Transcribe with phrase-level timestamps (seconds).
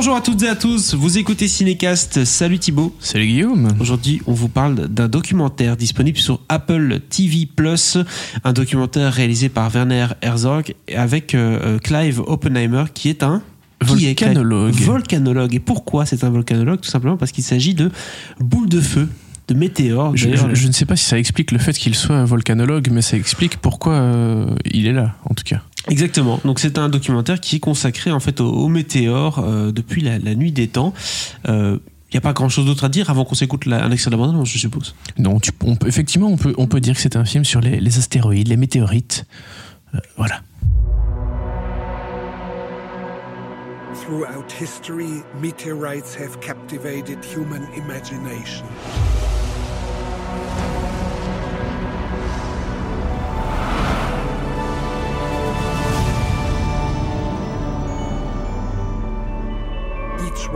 [0.00, 2.94] Bonjour à toutes et à tous, vous écoutez Cinécast, salut Thibaut.
[3.00, 3.72] Salut Guillaume.
[3.80, 7.48] Aujourd'hui, on vous parle d'un documentaire disponible sur Apple TV+,
[8.44, 13.42] un documentaire réalisé par Werner Herzog avec euh, euh, Clive Oppenheimer qui est un
[13.84, 14.74] qui est Clive Volcanologue.
[14.74, 15.54] volcanologue.
[15.56, 16.80] Et pourquoi c'est un volcanologue?
[16.80, 17.90] Tout simplement parce qu'il s'agit de
[18.38, 19.08] boules de feu,
[19.48, 20.16] de météores.
[20.16, 22.24] Je, D'ailleurs, je- je ne sais pas si ça explique le fait qu'il soit un
[22.24, 25.62] volcanologue, mais ça explique pourquoi euh, il est là, en tout cas.
[25.90, 26.40] Exactement.
[26.44, 30.18] Donc c'est un documentaire qui est consacré en fait aux, aux météores euh, depuis la,
[30.18, 30.92] la nuit des temps.
[32.10, 34.16] Il n'y a pas grand chose d'autre à dire avant qu'on s'écoute un extrait de
[34.16, 34.94] la je suppose.
[35.18, 37.60] Donc, tu- on peut- effectivement, on peut, on peut dire que c'est un film sur
[37.60, 39.26] les, les astéroïdes, les météorites.
[39.94, 40.40] Euh, voilà.
[44.02, 48.64] Throughout history, meteorites have captivated human imagination.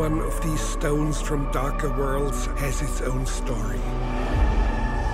[0.03, 3.79] One of these stones from darker worlds has its own story.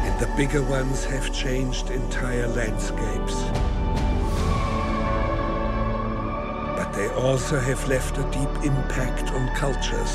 [0.06, 3.36] And the bigger ones have changed entire landscapes.
[6.78, 10.14] but they also have left a deep impact on cultures.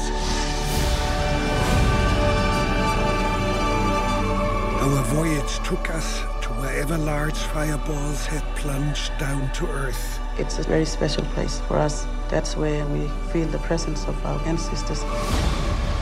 [4.81, 10.22] Our voyage took us to wherever large fireballs had plunged down to Earth.
[10.36, 12.08] It's a very special place for us.
[12.28, 15.03] That's where we feel the presence of our ancestors.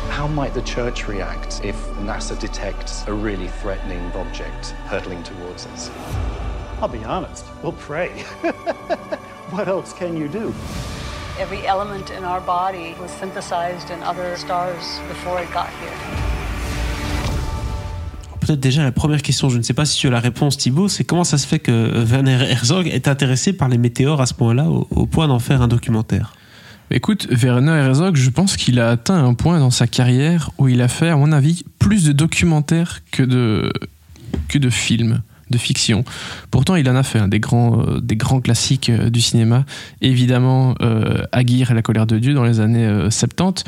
[0.07, 5.91] How might the church react if NASA detects a really threatening object hurtling towards us?
[6.79, 8.21] I'll be honest, we'll pray.
[9.49, 10.53] what else can you do?
[11.37, 16.30] Every element in our body was synthesized in other stars before it got here.
[18.55, 21.03] Déjà la première question, je ne sais pas si tu as la réponse Thibaut, c'est
[21.03, 24.67] comment ça se fait que Werner Herzog est intéressé par les météores à ce point-là,
[24.69, 26.33] au, point d'en faire un documentaire?
[26.89, 30.81] Écoute, Werner Herzog, je pense qu'il a atteint un point dans sa carrière où il
[30.81, 33.71] a fait, à mon avis, plus de documentaires que de,
[34.49, 36.03] que de films de fiction.
[36.49, 39.65] Pourtant, il en a fait hein, des, grands, euh, des grands classiques euh, du cinéma.
[40.01, 43.63] Évidemment, euh, Aguirre et la colère de Dieu dans les années euh, 70.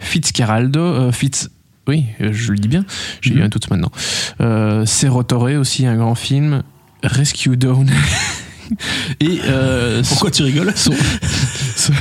[0.00, 1.50] Fitzcarraldo, Fitz...
[1.88, 2.84] Oui, euh, je le dis bien,
[3.20, 3.92] j'ai eu un doute maintenant.
[4.40, 6.62] Euh, Serotore aussi, un grand film.
[7.02, 7.88] Rescue Dawn.
[9.20, 10.92] et euh, Pourquoi tu rigoles son,
[11.76, 11.92] son-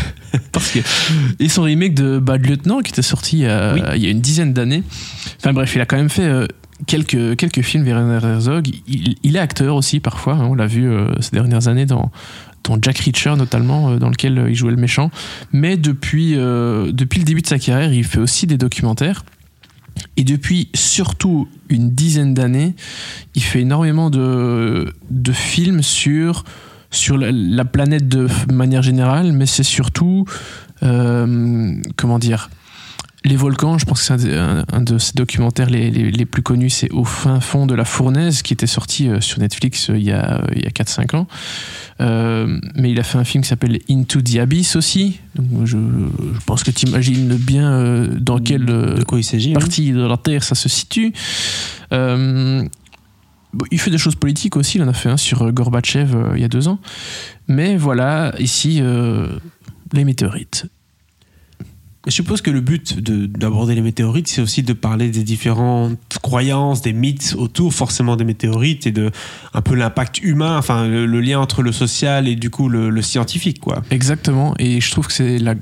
[0.51, 0.79] parce que
[1.39, 3.81] et son remake de Bad Lieutenant qui était sorti il y a, Oui.
[3.95, 4.81] il y a une dizaine d'années.
[5.39, 6.47] Enfin bref, il a quand même fait euh,
[6.87, 8.67] quelques quelques films Werner Herzog.
[8.87, 10.33] Il, il est acteur aussi parfois.
[10.33, 12.11] hein, on l'a vu ces dernières années dans
[12.81, 15.11] Jack Reacher notamment, dans lequel il jouait le méchant.
[15.51, 19.23] Mais depuis euh, depuis le début de sa carrière, il fait aussi des documentaires.
[20.17, 22.75] Et depuis surtout une dizaine d'années,
[23.35, 26.45] il fait énormément de, de films sur,
[26.89, 30.25] sur la, la planète de manière générale, mais c'est surtout,
[30.83, 32.49] euh, comment dire,
[33.25, 33.77] les volcans.
[33.77, 36.41] Je pense que c'est un, de- un- un de ses documentaires les, les- les plus
[36.41, 39.97] connus, c'est Au fin fond de la fournaise, qui était sorti euh, sur Netflix euh,
[39.97, 41.27] il y a, il y a 4-5 ans.
[42.01, 45.19] Euh, mais il a fait un film qui s'appelle Into the Abyss aussi.
[45.35, 49.59] Donc je, je pense que tu imagines bien dans quel De quoi il s'agit hein?
[49.59, 51.13] partie de la Terre ça se situe.
[51.93, 52.63] Euh,
[53.71, 56.43] il fait des choses politiques aussi, il en a fait un sur Gorbatchev il y
[56.43, 56.79] a deux ans.
[57.47, 59.27] Mais voilà, ici, euh,
[59.93, 60.65] les météorites.
[62.05, 65.97] Je suppose que le but de- d'aborder les météorites, c'est aussi de parler des différentes
[66.21, 69.11] croyances, des mythes autour forcément des météorites et de
[69.53, 73.59] un peu l'impact humain, enfin le, lien entre le social et du coup le, scientifique,
[73.59, 73.81] quoi.
[73.89, 75.55] Exactement, et je trouve que c'est la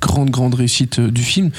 [0.00, 1.50] grande, grande réussite euh, du film.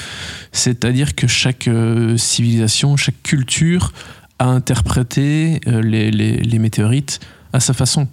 [0.52, 3.92] C'est-à-dire que chaque euh, civilisation, chaque culture
[4.38, 7.20] a interprété euh, les météorites
[7.52, 8.08] à sa façon.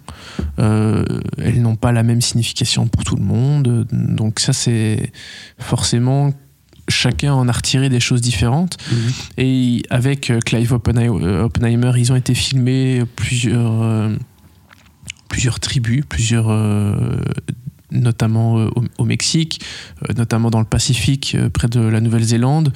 [0.58, 1.04] Euh,
[1.38, 5.12] elles n'ont pas la même signification pour tout le monde, donc ça c'est
[5.58, 6.32] forcément
[6.88, 8.76] chacun en a retiré des choses différentes.
[9.36, 14.16] Et avec euh, Clive Oppenheimer, euh, Oppenheimer, ils ont été filmés plusieurs, euh,
[15.28, 16.94] plusieurs tribus, plusieurs, euh,
[17.90, 19.60] notamment euh, au, au Mexique,
[20.08, 22.72] euh, notamment dans le Pacifique, euh, près de la Nouvelle-Zélande.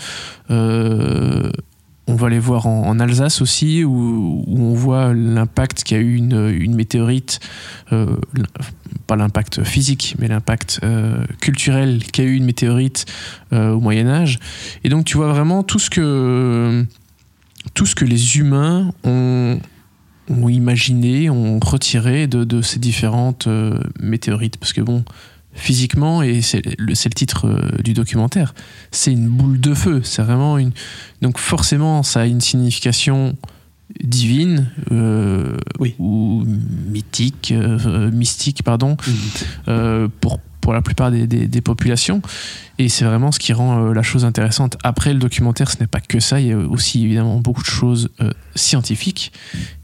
[2.10, 7.38] On va les voir en, Alsace aussi, où, on voit l'impact qu'a eu une, météorite,
[7.92, 8.16] euh,
[9.06, 13.06] pas l'impact physique, mais l'impact euh, culturel qu'a eu une météorite
[13.52, 14.40] euh, au Moyen Âge.
[14.82, 16.84] Et donc tu vois vraiment tout ce que,
[17.74, 19.60] tout ce que les humains ont,
[20.28, 23.48] imaginé, ont retiré de, de ces différentes
[24.00, 24.56] météorites.
[24.56, 25.04] Parce que bon,
[25.52, 28.54] physiquement, et c'est le, titre euh, du documentaire,
[28.90, 30.00] c'est une boule de feu.
[30.04, 30.72] C'est vraiment une.
[31.22, 33.36] Donc forcément, ça a une signification
[34.02, 34.70] divine
[35.78, 35.94] Oui.
[35.98, 36.44] ou
[36.90, 38.96] mythique, euh, euh, mystique, pardon,
[39.68, 42.22] euh, pour pour la plupart des, populations.
[42.78, 44.78] Et c'est vraiment ce qui rend euh, la chose intéressante.
[44.82, 46.40] Après, le documentaire, ce n'est pas que ça.
[46.40, 49.32] Il y a aussi évidemment beaucoup de choses euh, scientifiques,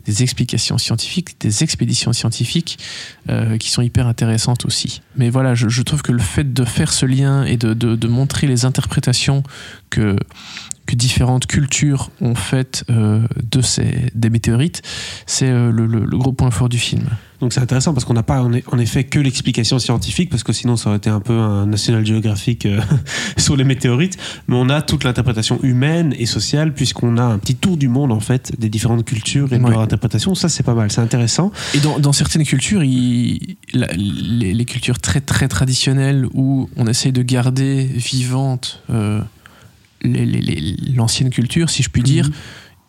[0.07, 2.79] des explications scientifiques, des expéditions scientifiques
[3.29, 5.03] euh, qui sont hyper intéressantes aussi.
[5.17, 8.65] Mais voilà, je, trouve que le fait de faire ce lien et de montrer les
[8.65, 9.43] interprétations
[9.91, 10.17] que,
[10.87, 14.83] que différentes cultures ont faites euh, de ces, des météorites,
[15.27, 17.05] c'est euh, le, le- le gros point fort du film.
[17.41, 20.77] Donc c'est intéressant parce qu'on n'a pas en effet que l'explication scientifique, parce que sinon
[20.77, 22.81] ça aurait été un peu un National Geographic euh,
[23.37, 24.17] sur les météorites,
[24.49, 28.11] mais on a toute l'interprétation humaine et sociale, puisqu'on a un petit tour du monde
[28.13, 29.71] en fait, des différentes cultures et de Ouais.
[29.71, 30.35] leur interprétation.
[30.35, 31.53] Ça c'est pas mal, c'est intéressant.
[31.75, 36.87] Et dans, dans certaines cultures, il- la- les, les cultures très très traditionnelles où on
[36.87, 39.95] essaye de garder vivante euh, les- les- les-
[40.95, 42.31] l'ancienne culture, si je puis dire,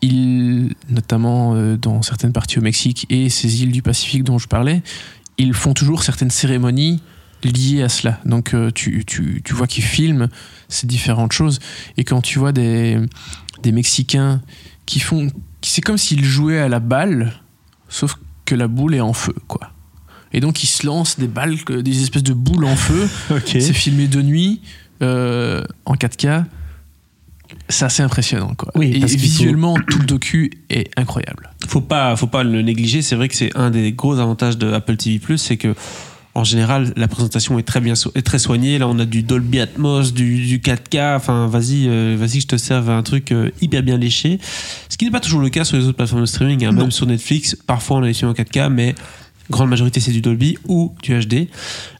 [0.01, 4.47] ils, notamment euh, dans certaines parties au Mexique et ces îles du Pacifique dont je
[4.47, 4.81] parlais,
[5.37, 7.01] ils font toujours certaines cérémonies
[7.43, 8.19] liées à cela.
[8.25, 10.27] Donc euh, tu, tu- tu vois qu'ils filment
[10.69, 11.59] ces différentes choses.
[11.97, 12.97] Et quand tu vois des,
[13.63, 14.41] des Mexicains
[14.85, 15.27] qui font...
[15.61, 17.33] C'est comme s'ils jouaient à la balle,
[17.89, 18.15] sauf
[18.45, 19.71] que la boule est en feu, quoi.
[20.33, 23.07] Et donc ils se lancent des balles, des espèces de boules en feu.
[23.31, 23.47] Ok.
[23.47, 24.61] C'est filmé de nuit,
[25.01, 26.45] euh, en 4K.
[27.69, 28.71] C'est assez impressionnant, quoi.
[28.75, 31.49] Oui, Et faut- visuellement, tout le docu est incroyable.
[31.67, 34.71] faut pas faut pas le négliger c'est vrai que c'est un des gros avantages de
[34.71, 35.75] Apple TV c'est que
[36.35, 39.23] en général la présentation est très bien so- est très soignée là on a du
[39.23, 43.49] Dolby Atmos du, du 4K enfin vas-y euh, vas-y je te serve un truc euh,
[43.59, 44.39] hyper bien léché
[44.87, 46.71] ce qui n'est pas toujours le cas sur les autres plateformes de streaming hein.
[46.71, 48.93] Même sur Netflix parfois on a des films en 4K mais
[49.49, 51.47] grande majorité c'est du Dolby ou du HD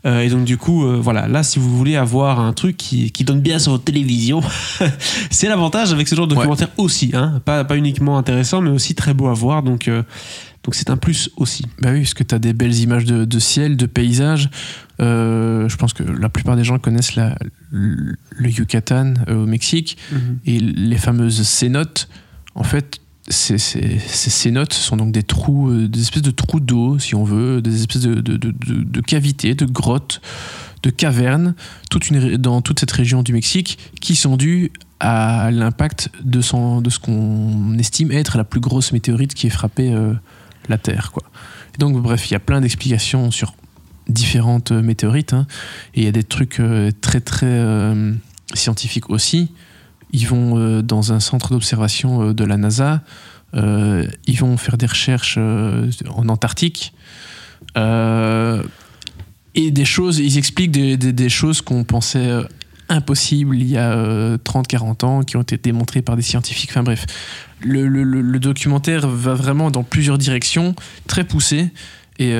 [0.05, 3.11] Euh, et donc du coup euh, voilà là si vous voulez avoir un truc qui,
[3.11, 4.41] qui donne bien sur votre télévision
[5.31, 6.39] c'est l'avantage avec ce genre de Ouais.
[6.39, 7.41] documentaire aussi hein.
[7.45, 10.03] pas, pas uniquement intéressant mais aussi très beau à voir donc euh,
[10.63, 13.23] donc c'est un plus aussi Bah oui, parce que tu as des belles images de,
[13.23, 14.49] de ciel, de paysages.
[14.99, 17.37] Euh, je pense que la plupart des gens connaissent la-
[17.71, 19.97] le le Yucatan euh, au Mexique
[20.45, 22.09] et les fameuses cénotes.
[22.53, 22.97] En fait,
[23.29, 27.61] ces, cénotes sont donc des trous, euh, des espèces de trous d'eau, si on veut,
[27.61, 30.21] des espèces de, cavités, de grottes,
[30.83, 31.53] de cavernes,
[32.37, 38.11] dans toute cette région du Mexique, qui sont dues à l'impact de, ce qu'on estime
[38.11, 40.13] être la plus grosse météorite qui ait frappé euh,
[40.69, 41.11] la Terre.
[41.79, 43.55] Donc, bref, il y a plein d'explications sur
[44.07, 45.47] différentes euh, météorites, hein,
[45.93, 46.61] et il y a des trucs
[47.01, 47.61] très très
[48.53, 49.51] scientifiques aussi.
[50.11, 53.01] Ils vont euh, dans un centre d'observation euh, de la NASA,
[53.55, 56.93] euh, ils vont faire des recherches en Antarctique.
[59.55, 62.29] Et des choses, ils expliquent des, choses qu'on pensait
[62.89, 66.69] impossibles il y a 30-40 ans, qui ont été démontrées par des scientifiques.
[66.71, 67.05] Enfin bref,
[67.61, 70.75] le, documentaire va vraiment dans plusieurs directions,
[71.07, 71.71] très poussé.
[72.19, 72.37] Et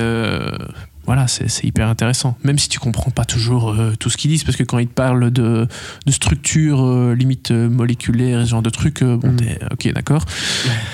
[1.08, 2.36] voilà, c'est hyper intéressant.
[2.44, 4.86] Même si tu comprends pas toujours euh, tout ce qu'ils disent, parce que quand ils
[4.88, 5.66] te parlent de,
[6.04, 9.38] de structures euh, limite euh, moléculaires, ce genre de trucs, euh, bon, Mm.
[9.72, 10.22] ok, d'accord.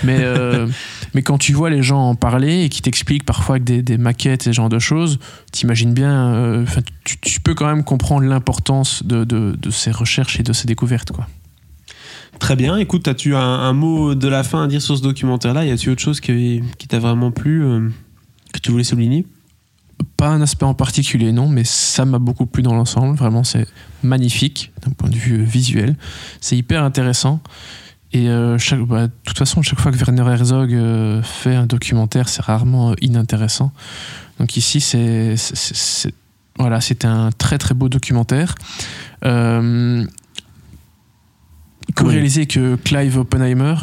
[0.05, 0.19] mais,
[1.15, 3.99] mais quand tu vois les gens en parler et qui t'expliquent parfois avec des, des
[3.99, 5.19] maquettes et ce genre de choses,
[5.51, 6.65] t'imagines bien,
[7.05, 10.67] tu, tu peux quand même comprendre l'importance de, de- de ces recherches et de ces
[10.69, 11.11] découvertes.
[11.11, 11.27] Quoi.
[12.39, 15.55] très bien écoute as-tu un, un mot de la fin à dire sur ce documentaire
[15.55, 17.65] là y a-tu autre chose qui, qui t'a vraiment plu
[18.53, 19.27] que tu voulais souligner?
[20.25, 23.15] Pas un aspect en particulier, non, mais ça m'a beaucoup plu dans l'ensemble.
[23.15, 23.67] Vraiment, c'est
[24.03, 25.97] magnifique d'un point de vue euh, visuel.
[26.41, 27.41] C'est hyper intéressant.
[28.15, 28.57] Et euh,
[28.89, 32.95] bah, de toute façon, chaque fois que Werner Herzog euh, fait un documentaire, c'est rarement
[33.03, 33.71] inintéressant.
[34.41, 35.35] Donc ici, c'est,
[36.59, 38.55] voilà, c'était un très très beau documentaire.
[41.95, 43.75] Co-réalisé que Clive Oppenheimer,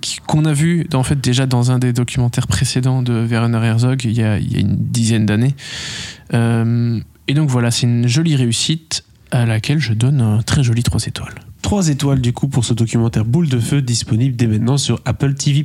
[0.00, 4.04] qui- qu'on a vu en fait déjà dans un des documentaires précédents de Werner Herzog
[4.04, 5.54] il y a, il y a une dizaine d'années.
[6.34, 10.82] Euh, et donc voilà, c'est une jolie réussite à laquelle je donne un très joli
[10.82, 11.34] 3 étoiles.
[11.62, 15.34] 3 étoiles du coup pour ce documentaire Boule de Feu disponible dès maintenant sur Apple
[15.34, 15.64] TV+.